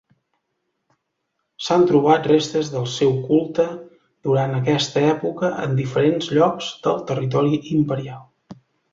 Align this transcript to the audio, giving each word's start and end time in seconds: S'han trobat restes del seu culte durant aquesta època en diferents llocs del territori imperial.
S'han 1.65 1.83
trobat 1.89 2.23
restes 2.31 2.71
del 2.75 2.87
seu 2.93 3.11
culte 3.27 3.65
durant 4.29 4.55
aquesta 4.59 5.03
època 5.09 5.51
en 5.67 5.77
diferents 5.81 6.31
llocs 6.39 6.71
del 6.87 7.05
territori 7.13 7.61
imperial. 7.81 8.25